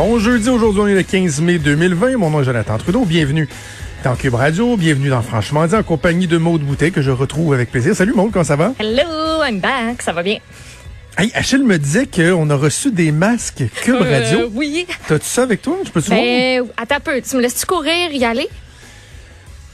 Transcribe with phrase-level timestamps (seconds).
[0.00, 2.18] Bon jeudi, aujourd'hui on est le 15 mai 2020.
[2.18, 3.04] Mon nom est Jonathan Trudeau.
[3.04, 3.48] Bienvenue
[4.04, 4.76] dans Cube Radio.
[4.76, 7.96] Bienvenue dans Franchement dit en compagnie de Maude Boutet que je retrouve avec plaisir.
[7.96, 8.74] Salut Maude, comment ça va?
[8.78, 10.00] Hello, I'm back.
[10.02, 10.38] Ça va bien?
[11.18, 14.48] Hey, Achille me disait qu'on a reçu des masques Cube Euh, Radio.
[14.54, 14.86] oui.
[15.08, 15.76] T'as-tu ça avec toi?
[15.84, 16.20] Je peux te voir?
[16.20, 17.20] Ben, attends un peu.
[17.20, 18.48] Tu me laisses-tu courir, y aller?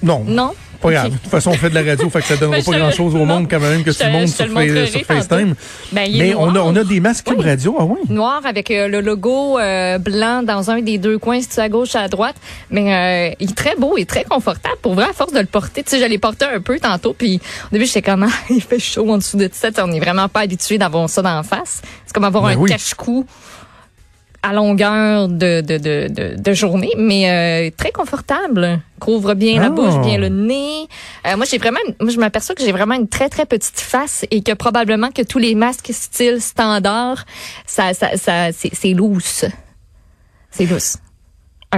[0.02, 0.24] Non.
[0.26, 0.54] Non?
[0.84, 1.12] Pas grave.
[1.12, 3.14] De toute façon, on fait de la radio, fait que ça donnera Ben, pas grand-chose
[3.14, 5.00] au monde quand même que tout le monde sur, le sur.
[5.00, 5.54] FaceTime.
[5.92, 7.42] Ben, il est Mais on a, on a des masques Oui.
[7.42, 7.74] Radio.
[7.78, 8.00] Ah oui?
[8.10, 11.70] Noir avec euh, le logo euh, blanc dans un des deux coins, si tu à
[11.70, 12.36] gauche, à droite?
[12.70, 14.76] Mais euh, il est très beau et très confortable.
[14.82, 17.14] Pour vrai, à force de le porter, tu sais, je l'ai porté un peu tantôt.
[17.16, 19.68] Puis au début, j'étais comme, ah, il fait chaud en dessous de ça.
[19.78, 21.80] On n'est vraiment pas habitué d'avoir ça d'en face.
[22.04, 22.70] C'est comme avoir Ben un oui.
[22.70, 23.24] cache-cou
[24.46, 28.80] à longueur de, de, de, de, de journée, mais euh, très confortable.
[29.00, 29.70] Couvre bien la Ah.
[29.70, 30.86] bouche, bien le nez.
[31.26, 34.26] Euh, moi, j'ai vraiment, moi, je m'aperçois que j'ai vraiment une très très petite face
[34.30, 37.24] et que probablement que tous les masques style standard,
[37.66, 39.46] ça, ça, ça, c'est, c'est loose.
[40.50, 40.96] C'est loose.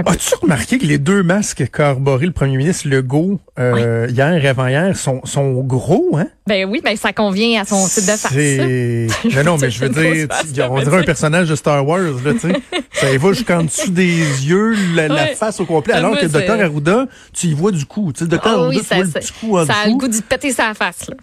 [0.05, 4.47] As-tu remarqué que les deux masques qu'a arboré le premier ministre Legault euh, hier et
[4.47, 6.27] avant-hier sont, sont gros, hein?
[6.45, 8.27] Ben oui, ben ça convient à son type de face.
[9.35, 12.39] Non, non, mais je veux dire, on dirait un personnage de Star Wars, là, tu
[12.39, 12.53] sais.
[12.91, 16.59] Ça va jusqu'en dessous des yeux, la, la face au complet, alors que le docteur
[16.59, 18.11] Arruda, tu y vois du coup.
[18.13, 19.65] Tu sais, le docteur Ah Arruda, oui, tu ça, vois le ça, petit coup en
[19.65, 21.15] ça a le goût d'y péter sa face, là.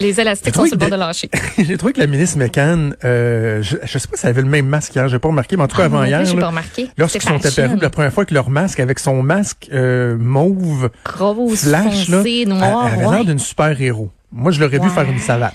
[0.00, 1.30] Les élastiques sont sur le bord de lâcher.
[1.58, 4.48] J'ai trouvé que la ministre McCann, euh, je, je sais pas si elle avait le
[4.48, 6.46] même masque hier, j'ai pas remarqué, mais en tout cas Ah, avant hier, là, pas
[6.48, 6.88] remarqué.
[6.96, 11.64] lorsqu'ils sont apparus la première fois avec leur masque, avec son masque euh, mauve, Grosse,
[11.64, 13.14] flash, là, foncée, elle, elle avait ouais.
[13.16, 14.10] l'air d'une super-héros.
[14.32, 15.52] Moi, je l'aurais vu faire une salade.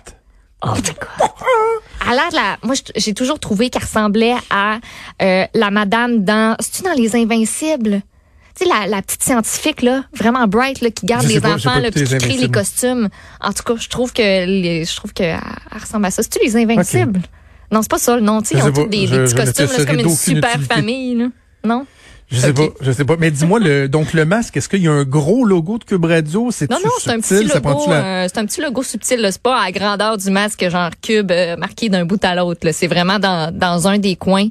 [0.61, 1.29] Oh my God.
[2.11, 4.77] Elle a la- moi, j'ai toujours trouvé qu'elle ressemblait à
[5.23, 6.55] euh, la madame dans.
[6.59, 8.01] C'est-tu dans Les Invincibles?
[8.57, 11.79] Tu sais, la, la petite scientifique, là, vraiment bright, là, qui garde les pas, enfants,
[11.79, 13.09] là, puis qui crée les costumes.
[13.41, 15.41] En tout cas, je trouve que les, je trouve que elle
[15.79, 16.23] ressemble à ça.
[16.23, 17.21] C'est-tu Les Invincibles?
[17.71, 19.85] Non, c'est pas ça, sais, Je ils ont tous des, petits je costumes, là, c'est
[19.85, 20.73] comme une super utilité.
[20.73, 21.27] famille, là.
[21.65, 21.85] Non?
[22.31, 23.17] Je sais pas, je sais pas.
[23.19, 26.05] Mais dis-moi, le, donc le masque, est-ce qu'il y a un gros logo de Cube
[26.05, 26.49] Radio?
[26.51, 29.27] C'est Non, non, c'est un petit logo, euh, c'est un petit logo subtil.
[29.31, 32.67] C'est pas à la grandeur du masque, genre cube euh, marqué d'un bout à l'autre.
[32.71, 34.47] C'est vraiment dans, dans un des coins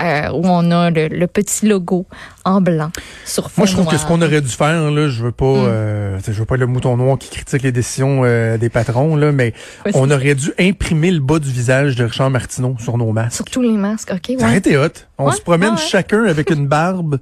[0.00, 2.06] euh, où on a le, le petit logo
[2.44, 2.90] en blanc
[3.24, 5.44] sur fond Moi, je trouve que ce qu'on aurait dû faire, là, je veux pas,
[5.44, 5.66] Mm.
[5.68, 9.32] euh, je veux pas le mouton noir qui critique les décisions euh, des patrons, là,
[9.32, 9.52] mais
[9.94, 13.36] on aurait dû imprimer le bas du visage de Richard Martineau sur nos masques.
[13.36, 14.58] Sur tous les masques, OK, Ça aurait ouais.
[14.58, 14.88] été hot.
[15.18, 15.80] On Ouais, se promène ouais.
[15.80, 17.18] chacun avec une barbe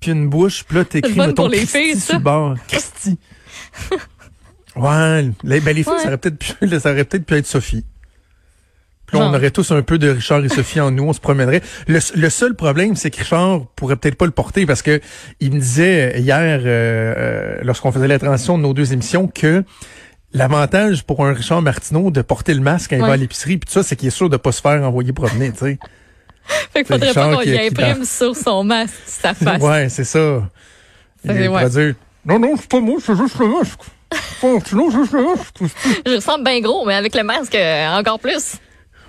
[0.00, 2.12] puis une bouche, puis là, t'écris, mettons, les Christy filles, sur ça.
[2.14, 2.54] le bord.
[2.68, 3.18] Christy.
[4.76, 7.84] ouais, les, ben, les filles, ça aurait peut-être pu, ça aurait peut-être pu être Sophie.
[9.06, 11.62] Puis on aurait tous un peu de Richard et Sophie en nous, on se promènerait.
[11.86, 15.00] Le, le seul problème, c'est que Richard pourrait peut-être pas le porter parce que
[15.40, 19.62] il me disait hier, euh, euh, lorsqu'on faisait la transition de nos deux émissions, que
[20.32, 23.66] l'avantage pour un Richard Martineau de porter le masque quand il va à l'épicerie, puis
[23.66, 25.78] tout ça, c'est qu'il est sûr de pas se faire envoyer promener, tu sais.
[26.72, 29.62] Fait qu'il faudrait Richard pas qu'on y imprime sur son masque sa face.
[29.62, 30.42] Ouais, c'est ça.
[31.24, 31.70] Il ouais.
[31.70, 31.94] dire,
[32.24, 33.80] non, non, c'est pas moi, c'est juste le masque.
[34.66, 35.56] Sinon, c'est juste le masque.
[36.06, 38.58] Je ressemble bien gros, mais avec le masque, euh, encore plus.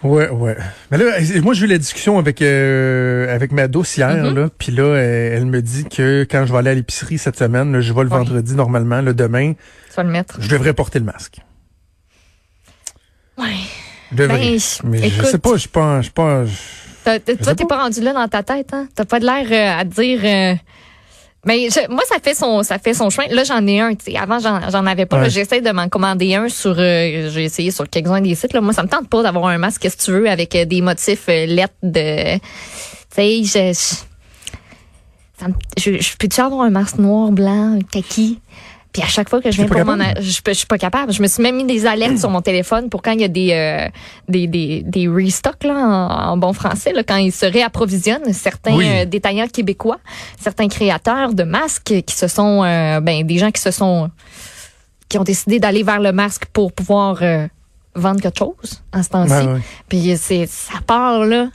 [0.04, 0.56] Ouais, ouais.
[0.92, 1.06] Mais là,
[1.42, 4.34] moi, j'ai eu la discussion avec euh, avec ma douce hier, Mm-hmm.
[4.36, 7.38] là, puis là, elle, elle me dit que quand je vais aller à l'épicerie cette
[7.38, 8.18] semaine, là, je vais le Ouais.
[8.18, 10.38] vendredi normalement, le demain, Tu vas le mettre.
[10.40, 11.40] je devrais porter le masque.
[13.38, 13.46] Ouais.
[14.12, 14.38] Je devrais.
[14.38, 15.26] Ben, Mais je écoute.
[15.26, 16.14] sais pas, je pas, je sais
[17.04, 17.20] toi,
[17.56, 17.78] t'es pas.
[17.78, 18.88] pas rendu là dans ta tête, hein?
[18.94, 20.20] T'as pas de l'air euh, à te dire.
[20.24, 20.56] euh,
[21.48, 23.28] Mais je- moi, ça fait son, ça fait son chemin.
[23.30, 23.96] Là, j'en ai un.
[23.96, 24.18] tu sais.
[24.18, 25.22] Avant, j'en, avais pas.
[25.22, 25.30] Ouais.
[25.30, 26.76] J'essaie de m'en commander un sur.
[26.78, 28.54] euh, j'ai essayé sur quelques-uns des sites.
[28.54, 28.62] Là.
[28.62, 30.82] Moi, ça me tente pas d'avoir un masque, qu'est-ce que tu veux, avec euh, des
[30.82, 32.36] motifs euh, lettres de.
[32.36, 32.40] Tu
[33.16, 33.74] sais, je.
[33.74, 33.96] je,
[35.40, 38.40] ça me- je, je peux-tu avoir un masque noir, blanc, kaki?
[38.98, 41.14] Puis à chaque fois que je viens pour m'en je, suis pas capable.
[41.14, 43.28] Je me suis même mis des alertes sur mon téléphone pour quand il y a
[43.28, 43.88] des euh,
[44.28, 48.76] des, des, des restocks là, en, en bon français, là, quand ils se réapprovisionnent, certains
[48.76, 48.88] Oui.
[48.90, 50.00] euh, détaillants québécois,
[50.42, 54.10] certains créateurs de masques qui se sont euh, ben des gens qui se sont
[55.10, 57.46] qui ont décidé d'aller vers le masque pour pouvoir euh,
[57.94, 59.46] vendre quelque chose en ce temps-ci.
[59.48, 59.62] Ouais.
[59.88, 61.50] Puis c'est ça part là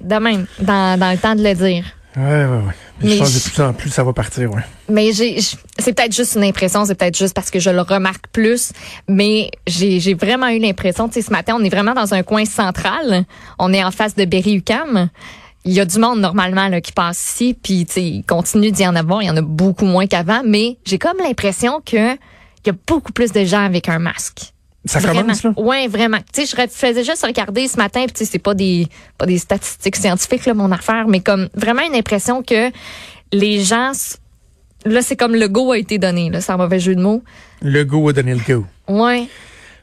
[0.00, 1.84] de même dans, dans le temps de le dire.
[2.16, 2.74] Ouais, ouais, ouais.
[3.02, 4.62] Mais je pense que de plus en plus, ça va partir, ouais.
[4.88, 5.40] Mais j'ai,
[5.78, 8.72] c'est peut-être juste une impression, c'est peut-être juste parce que je le remarque plus,
[9.08, 12.22] mais j'ai, j'ai vraiment eu l'impression, tu sais, ce matin, on est vraiment dans un
[12.22, 13.24] coin central,
[13.58, 15.08] on est en face de Berry-UQAM.
[15.64, 18.72] Il y a du monde normalement là, qui passe ici, puis tu sais, il continue
[18.72, 22.14] d'y en avoir, il y en a beaucoup moins qu'avant, mais j'ai comme l'impression que
[22.64, 24.52] il y a beaucoup plus de gens avec un masque.
[24.86, 25.20] Ça Vraiment.
[25.20, 25.52] commence, là?
[25.58, 26.18] Ouais, vraiment.
[26.32, 28.86] Tu sais, je faisais juste regarder ce matin, puis tu sais, c'est pas des
[29.18, 32.70] pas des statistiques scientifiques là mon affaire, mais comme vraiment une impression que
[33.32, 33.92] les gens
[34.86, 37.22] là c'est comme le go a été donné là, c'est un mauvais jeu de mots.
[37.60, 38.64] Le go a donné le go.
[38.88, 39.26] Ouais.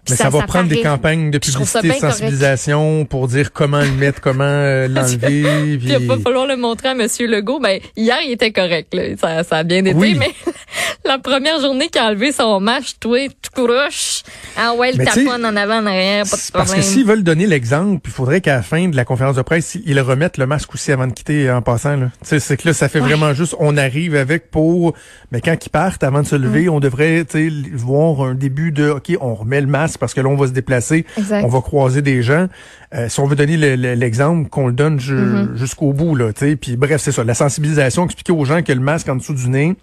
[0.09, 4.21] Mais ça, va prendre des campagnes de publicité, de sensibilisation pour dire comment le mettre,
[4.21, 5.77] comment euh, l'enlever.
[5.77, 7.59] puis il va falloir le montrer à Monsieur Legault.
[7.59, 8.94] Ben, hier, il était correct.
[8.94, 9.04] Là.
[9.19, 10.31] Ça, ça a bien été, mais
[11.06, 14.24] la première journée qu'il a enlevé son match, toi, tout couroche.
[14.57, 16.51] Ah ouais, le taponne en avant, en arrière, pas de problème.
[16.54, 19.42] Parce que s'ils veulent donner l'exemple, il faudrait qu'à la fin de la conférence de
[19.42, 21.98] presse, ils remettent le masque aussi avant de quitter en passant.
[22.21, 24.94] C'est que là, ça fait vraiment juste, on arrive avec pour...
[25.31, 27.25] Mais quand ils partent, avant de se lever, on devrait
[27.74, 30.51] voir un début de, OK, on remet le masque parce que là, on va se
[30.51, 32.47] déplacer, on va croiser des gens.
[32.94, 35.55] Euh, si on veut donner l'exemple, qu'on le donne mm-hmm.
[35.55, 36.55] jusqu'au bout, là, tu sais.
[36.55, 39.49] Puis bref, c'est ça, la sensibilisation, expliquer aux gens que le masque en dessous du
[39.49, 39.75] nez,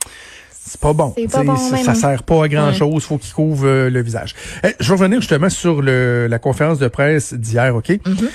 [0.67, 1.15] c'est pas bon.
[1.85, 3.05] ça, sert pas à grand chose.
[3.05, 4.35] Faut qu'il couvre euh, le visage.
[4.65, 7.91] Eh, je vais revenir justement sur le, la conférence de presse d'hier, ok?
[7.91, 8.29] Mm-hmm.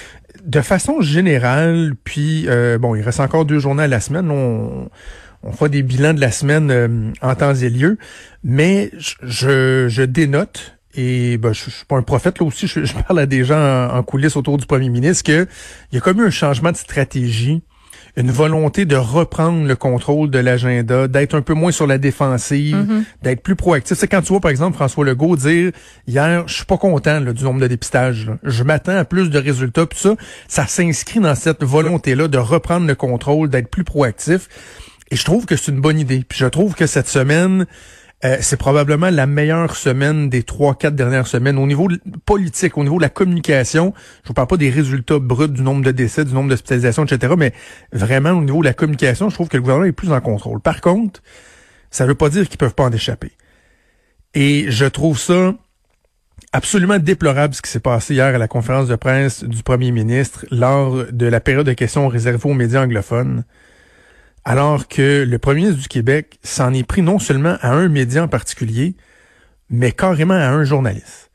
[0.46, 4.30] De façon générale, puis euh, bon, il reste encore deux journées à la semaine.
[4.30, 4.90] On,
[5.42, 7.98] on fait des bilans de la semaine en temps et lieu,
[8.44, 8.92] mais
[9.24, 13.25] je, je dénote et ben, je, suis pas un prophète là aussi, je, parle à
[13.25, 15.48] des gens en, coulisses autour du premier ministre que
[15.92, 17.62] il y a comme eu un changement de stratégie,
[18.18, 22.75] une volonté de reprendre le contrôle de l'agenda, d'être un peu moins sur la défensive,
[22.75, 23.04] mm-hmm.
[23.22, 23.98] d'être plus proactif.
[23.98, 25.72] C'est quand tu vois par exemple François Legault dire
[26.06, 28.30] hier, je suis pas content du nombre de dépistages.
[28.44, 29.86] Je m'attends à plus de résultats.
[29.86, 30.16] Puis ça,
[30.50, 34.50] ça s'inscrit dans cette volonté là de reprendre le contrôle, d'être plus proactif.
[35.12, 36.25] Et je trouve que c'est une bonne idée.
[36.28, 37.66] Puis je trouve que cette semaine
[38.25, 41.88] euh, c'est probablement la meilleure semaine des trois, quatre dernières semaines au niveau
[42.25, 43.94] politique, au niveau de la communication.
[44.24, 47.33] Je vous parle pas des résultats bruts du nombre de décès, du nombre d'hospitalisations, etc.,
[47.38, 47.54] mais
[47.94, 50.60] vraiment au niveau de la communication, je trouve que le gouvernement est plus en contrôle.
[50.60, 51.21] Par contre,
[51.92, 53.31] ça veut pas dire qu'ils peuvent pas en échapper.
[54.33, 55.56] Et je trouve ça
[56.51, 60.45] absolument déplorable ce qui s'est passé hier à la conférence de presse du premier ministre
[60.51, 63.45] lors de la période de questions réservée aux médias anglophones
[64.50, 68.24] alors que le premier ministre du Québec s'en est pris non seulement à un média
[68.24, 68.96] en particulier,
[69.69, 71.30] mais carrément à un journaliste.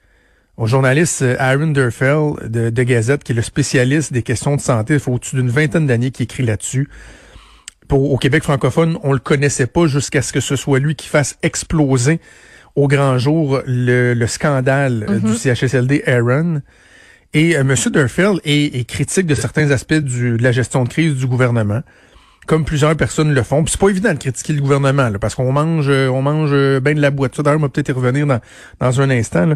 [0.57, 4.61] Au journaliste euh, Aaron Durfell de, de, Gazette, qui est le spécialiste des questions de
[4.61, 6.89] santé, il faut au-dessus d'une vingtaine d'années qui écrit là-dessus.
[7.87, 11.07] Pour, au Québec francophone, on le connaissait pas jusqu'à ce que ce soit lui qui
[11.07, 12.19] fasse exploser
[12.75, 15.55] au grand jour le, scandale euh, du mm-hmm.
[15.55, 16.63] CHSLD Aaron.
[17.33, 17.77] Et euh, M.
[17.93, 21.83] Durfell est, est, critique de certains aspects du, de la gestion de crise du gouvernement
[22.47, 23.63] comme plusieurs personnes le font.
[23.63, 26.81] Puis c'est pas évident de critiquer le gouvernement, parce qu'on mange, euh, on mange euh,
[26.81, 27.35] bien de la boîte.
[27.35, 28.41] Ça, d'ailleurs, on va peut-être y revenir dans,
[28.81, 29.55] dans un instant.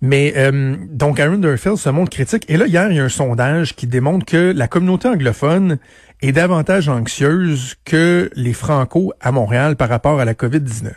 [0.00, 2.44] Mais euh, donc Aaron Durfield se montre critique.
[2.48, 5.78] Et là, hier, il y a un sondage qui démontre que la communauté anglophone
[6.22, 10.90] est davantage anxieuse que les Franco à Montréal par rapport à la COVID-19.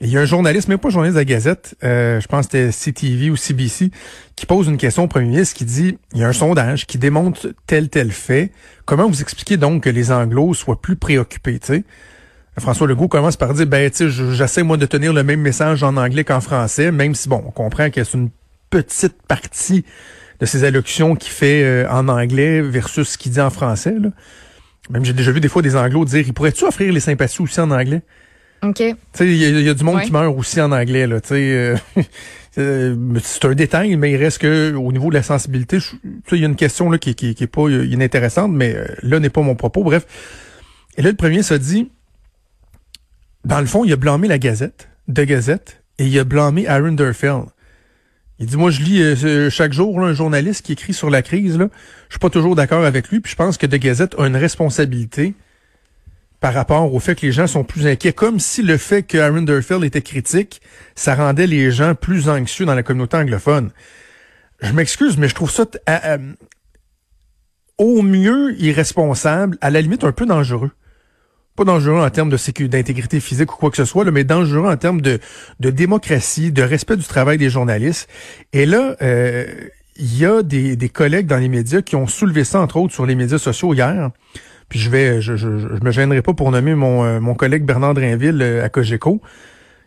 [0.00, 2.70] Il y a un journaliste, mais pas journaliste de la Gazette, euh, je pense que
[2.72, 3.90] c'était CTV ou CBC,
[4.34, 6.98] qui pose une question au premier ministre qui dit, il y a un sondage qui
[6.98, 8.50] démontre tel tel fait.
[8.86, 11.84] Comment vous expliquez donc que les Anglos soient plus préoccupés, tu sais?
[12.58, 15.82] François Legault commence par dire, ben, tu sais, j'essaie, moi, de tenir le même message
[15.82, 18.30] en anglais qu'en français, même si, bon, on comprend que c'est une
[18.70, 19.84] petite partie
[20.40, 24.10] de ses allocutions qu'il fait euh, en anglais versus ce qu'il dit en français, là.
[24.90, 27.58] Même j'ai déjà vu des fois des Anglos dire, il pourrait-tu offrir les sympathies aussi
[27.58, 28.02] en anglais?
[28.64, 28.76] OK.
[28.76, 31.20] Tu sais, il y, a du monde qui meurt aussi en anglais, là.
[31.20, 31.76] Tu sais, euh,
[32.58, 35.78] euh, c'est un détail, mais il reste que au niveau de la sensibilité,
[36.32, 39.20] il y a une question là qui, qui, qui est pas inintéressante, mais euh, là
[39.20, 39.84] n'est pas mon propos.
[39.84, 40.06] Bref.
[40.96, 41.90] Et là, le premier se dit,
[43.44, 46.92] dans le fond, il a blâmé la Gazette, de Gazette, et il a blâmé Aaron
[46.92, 47.42] Durfell.
[48.38, 51.58] Il dit, moi, je lis chaque jour un journaliste qui écrit sur la crise.
[51.58, 51.68] Là.
[52.08, 54.36] Je suis pas toujours d'accord avec lui, puis je pense que De Gazette a une
[54.36, 55.34] responsabilité
[56.44, 59.16] par rapport au fait que les gens sont plus inquiets, comme si le fait que
[59.16, 60.60] Aaron Durfield était critique,
[60.94, 63.70] ça rendait les gens plus anxieux dans la communauté anglophone.
[64.60, 65.64] Je m'excuse, mais je trouve ça
[67.78, 70.70] au mieux irresponsable, à la limite un peu dangereux.
[71.56, 74.68] Pas dangereux en termes de sécurité, d'intégrité physique ou quoi que ce soit, mais dangereux
[74.68, 75.20] en termes de,
[75.60, 78.06] de démocratie, de respect du travail des journalistes.
[78.52, 79.46] Et là, euh,
[79.96, 82.92] il y a des, des collègues dans les médias qui ont soulevé ça, entre autres,
[82.92, 84.10] sur les médias sociaux hier.
[84.74, 87.94] Puis je vais, je, je, me gênerai pas pour nommer mon, euh, mon collègue Bernard
[87.94, 89.20] Drinville euh, à Cogeco,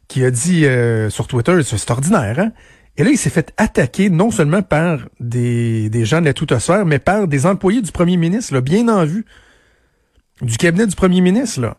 [0.07, 2.51] qui a dit euh, sur Twitter, c'est ordinaire, hein?
[2.95, 6.85] Et là, il s'est fait attaquer non seulement par des, des gens de la toute-sphère,
[6.85, 9.25] mais par des employés du premier ministre, là, bien en vue,
[10.41, 11.75] du cabinet du premier ministre, là,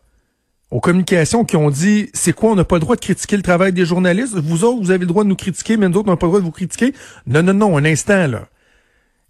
[0.71, 3.43] aux communications qui ont dit, c'est quoi, on n'a pas le droit de critiquer le
[3.43, 4.35] travail des journalistes?
[4.35, 6.27] Vous autres, vous avez le droit de nous critiquer, mais nous autres, on n'a pas
[6.27, 6.93] le droit de vous critiquer?
[7.27, 8.49] Non, non, non, un instant, là.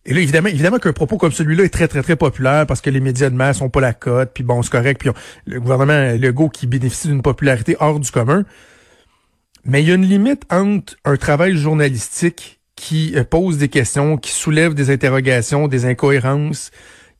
[0.08, 2.88] Et là, évidemment, évidemment qu'un propos comme celui-là est très, très, très populaire parce que
[2.88, 5.10] les médias de masse ont pas la cote, puis bon, c'est correct, puis
[5.44, 8.44] le gouvernement Legault qui bénéficie d'une popularité hors du commun.
[9.64, 14.16] Mais il y a une limite entre un travail journalistique qui euh, pose des questions,
[14.16, 16.70] qui soulève des interrogations, des incohérences,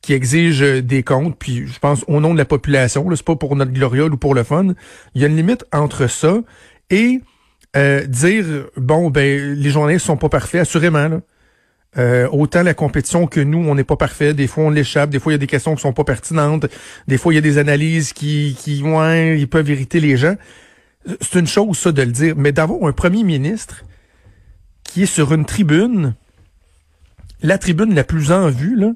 [0.01, 3.35] qui exige euh, des comptes, puis je pense au nom de la population, c'est pas
[3.35, 4.73] pour notre gloriole ou pour le fun.
[5.13, 6.41] Il y a une limite entre ça
[6.89, 7.21] et
[7.77, 8.45] Euh, dire,
[8.77, 11.21] bon, ben, les journalistes sont pas parfaits, assurément, là.
[11.97, 14.33] Euh, autant la compétition que nous, on n'est pas parfait.
[14.33, 15.09] Des fois, on l'échappe.
[15.09, 16.67] Des fois, il y a des questions qui sont pas pertinentes.
[17.07, 20.35] Des fois, il y a des analyses qui, qui, ouais, ils peuvent irriter les gens.
[21.21, 22.35] C'est une chose, ça, de le dire.
[22.37, 23.83] Mais d'avoir un premier ministre
[24.83, 26.15] qui est sur une tribune,
[27.41, 28.93] la tribune la plus en vue, là,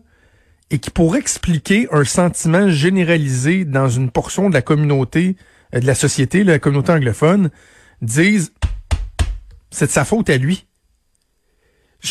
[0.69, 5.35] et qui pourrait expliquer un sentiment généralisé dans une portion de la communauté,
[5.73, 7.50] euh, de la société, la communauté anglophone,
[8.01, 8.53] disent
[9.71, 10.67] c'est de sa faute à lui.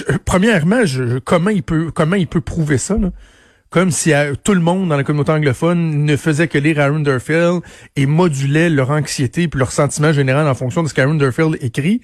[0.00, 0.82] Euh, premièrement,
[1.24, 2.96] comment il peut comment il peut prouver ça?
[3.70, 7.00] Comme si euh, tout le monde dans la communauté anglophone ne faisait que lire Aaron
[7.00, 7.62] Durfield
[7.96, 12.00] et modulait leur anxiété puis leur sentiment général en fonction de ce qu'Aaron Durfield écrit.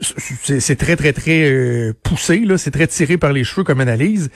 [0.00, 4.30] C'est très très très euh, poussé là, c'est très tiré par les cheveux comme analyse.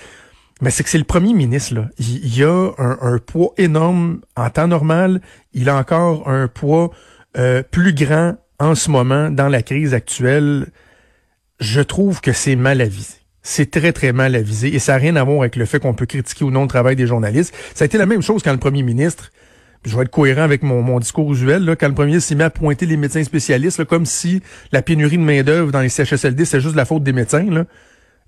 [0.62, 1.74] Mais c'est que c'est le premier ministre.
[1.98, 5.20] Il, a un, un, poids énorme en temps normal.
[5.52, 6.92] Il a encore un poids
[7.70, 10.68] plus grand en ce moment dans la crise actuelle
[11.60, 13.14] je trouve que c'est mal avisé.
[13.42, 15.94] C'est très, très mal avisé et ça n'a rien à voir avec le fait qu'on
[15.94, 17.54] peut critiquer ou non le travail des journalistes.
[17.74, 19.30] Ça a été la même chose quand le premier ministre,
[19.84, 22.42] je vais être cohérent avec mon, discours usuel, là, quand le premier ministre s'est mis
[22.42, 26.60] à pointer les médecins spécialistes, comme si la pénurie de main-d'œuvre dans les CHSLD, c'est
[26.60, 27.66] juste la faute des médecins, là,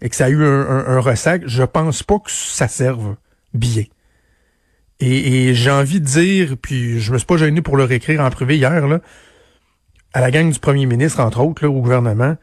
[0.01, 3.17] et que ça a eu un, ressac, je pense pas que ça serve
[3.55, 3.85] bien.
[5.01, 8.21] Et, et j'ai envie de dire, puis je me suis pas gêné pour le réécrire
[8.21, 9.01] en privé hier, là,
[10.13, 12.37] à la gang du premier ministre, entre autres, là, au gouvernement,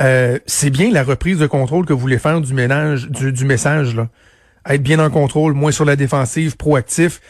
[0.00, 3.94] euh, c'est bien la reprise de contrôle que vous voulez faire du ménage, du, message,
[3.94, 4.08] là.
[4.68, 7.20] Être bien en contrôle, moins sur la défensive, proactif.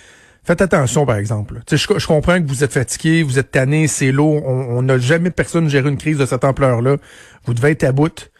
[0.42, 1.60] Faites attention, par exemple.
[1.70, 4.44] Je, comprends que vous êtes fatigué, vous êtes tanné, c'est lourd.
[4.46, 6.96] On n'a jamais personne géré une crise de cette ampleur-là.
[7.44, 8.30] Vous devez être à bout.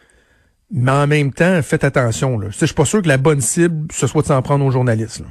[0.72, 2.40] Mais en même temps, faites attention.
[2.50, 5.22] Je suis pas sûr que la bonne cible, ce soit de s'en prendre aux journalistes.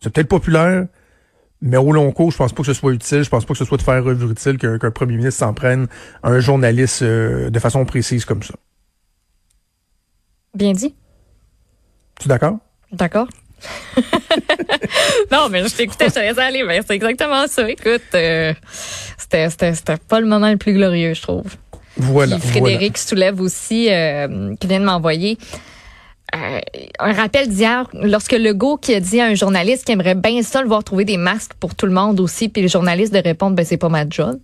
[0.00, 0.86] C'est peut-être populaire,
[1.62, 3.24] mais au long cours, je pense pas que ce soit utile.
[3.24, 5.86] Je pense pas que ce soit de faire revue utile qu'un premier ministre s'en prenne
[6.22, 8.54] à un journaliste euh, de façon précise comme ça.
[10.54, 10.94] Bien dit.
[12.20, 12.58] Tu es d'accord?
[12.92, 13.28] D'accord.
[15.32, 16.62] non, mais je t'écoutais, je te laissais aller.
[16.62, 17.68] Mais c'est exactement ça.
[17.68, 18.52] Écoute, euh,
[19.18, 21.46] c'était pas le moment le plus glorieux, je trouve.
[21.96, 22.38] Voilà.
[22.38, 25.38] Frédéric soulève aussi, euh, qui vient de m'envoyer.
[26.34, 26.60] Euh,
[26.98, 30.60] un rappel d'hier, lorsque Legault qui a dit à un journaliste qui aimerait bien ça
[30.60, 33.54] le voir trouver des masques pour tout le monde aussi, puis le journaliste de répondre
[33.54, 34.38] ben c'est pas ma job.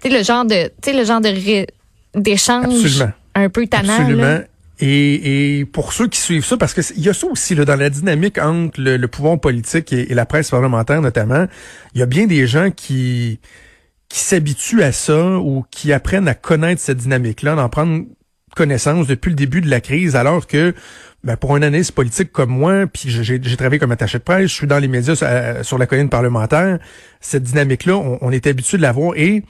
[0.00, 1.66] Tu le genre de, tu le genre de
[2.14, 3.04] d'échange
[3.34, 3.94] un peu tannant.
[3.94, 4.40] Absolument.
[4.80, 7.64] Et, et, pour ceux qui suivent ça, parce que il y a ça aussi là,
[7.64, 11.46] dans la dynamique entre le, pouvoir politique et, la presse parlementaire notamment,
[11.94, 13.40] il y a bien des gens qui
[14.08, 18.04] qui s'habituent à ça ou qui apprennent à connaître cette dynamique-là, d'en prendre
[18.54, 20.74] connaissance depuis le début de la crise, alors que
[21.24, 24.54] ben, pour un analyste politique comme moi, puis j'ai travaillé comme attaché de presse, je
[24.54, 26.78] suis dans les médias euh, sur, la colline parlementaire,
[27.20, 29.42] cette dynamique-là, on, est habitué de l'avoir et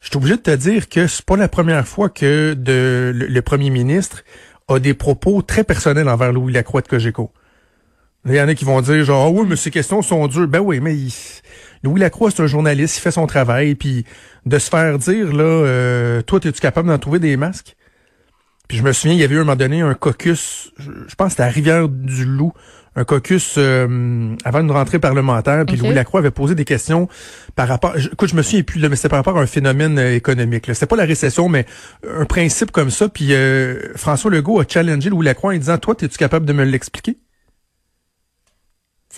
[0.00, 3.42] je suis obligé de te dire que c'est pas la première fois que de, le,
[3.42, 4.24] premier ministre
[4.66, 7.30] a des propos très personnels envers Louis Lacroix de Cogeco.
[8.24, 10.48] Il y en a qui vont dire genre oh oui mais ces questions sont dures.
[10.48, 10.96] Ben oui mais
[11.82, 14.04] Louis Lacroix c'est un journaliste, il fait son travail puis
[14.46, 17.76] de se faire dire là euh, toi es-tu capable d'en trouver des masques?
[18.72, 21.26] Puis je me souviens, il y avait eu un moment donné un caucus, je, pense
[21.26, 22.54] que c'était à Rivière-du-Loup,
[22.96, 25.66] un caucus euh, avant une rentrée parlementaire.
[25.66, 27.06] Puis Louis Lacroix avait posé des questions
[27.54, 27.94] par rapport...
[27.98, 30.70] écoute, je me souviens plus, là, mais c'était par rapport à un phénomène euh, économique.
[30.72, 31.66] C'était pas la récession, mais
[32.18, 33.10] un principe comme ça.
[33.10, 36.64] Puis euh, François Legault a challengé Louis Lacroix en disant, toi, es-tu capable de me
[36.64, 37.18] l'expliquer?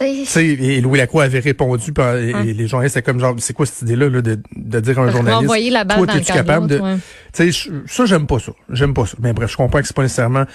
[0.01, 2.45] Et Louis Lacroix avait répondu, et, hein.
[2.45, 5.71] les journalistes étaient comme genre, c'est quoi cette idée-là de, de dire à un journaliste,
[5.71, 6.79] la balle toi, es-tu capable de...
[6.79, 6.97] Ouais.
[7.33, 8.53] Ça, j'aime pas ça.
[8.71, 9.17] J'aime pas ça.
[9.21, 10.47] Mais bref, je comprends que c'est pas nécessairement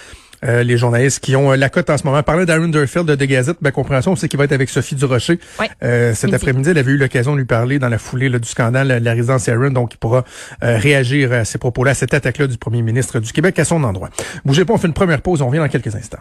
[0.46, 2.24] euh, les journalistes qui ont euh, la cote en ce moment.
[2.24, 5.38] Parler d'Aaron Durfield de The Gazette, ma compréhension, c'est qu'il va être avec Sophie Durocher.
[5.60, 5.70] Ouais.
[5.84, 8.88] Euh, cet après-midi, elle avait eu l'occasion de lui parler dans la foulée du scandale
[8.88, 10.24] de la résidence Aaron, donc il pourra
[10.62, 14.10] réagir à ces propos-là, à cette attaque-là du premier ministre du Québec à son endroit.
[14.46, 16.20] Bougez pas, on fait une première pause, on revient dans quelques instants.